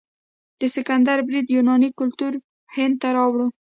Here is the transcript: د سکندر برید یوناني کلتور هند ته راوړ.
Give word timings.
د 0.59 0.61
سکندر 0.75 1.17
برید 1.27 1.47
یوناني 1.55 1.89
کلتور 1.99 2.33
هند 2.75 2.95
ته 3.01 3.07
راوړ. 3.17 3.39